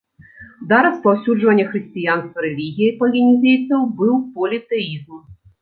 [0.71, 5.11] Да распаўсюджвання хрысціянства рэлігіяй палінезійцаў быў політэізм.